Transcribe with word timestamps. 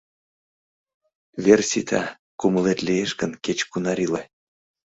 Вер 1.43 1.61
сита, 1.69 2.03
кумылет 2.39 2.79
лиеш 2.87 3.11
гын, 3.19 3.31
кеч-кунар 3.43 3.97
иле. 4.05 4.23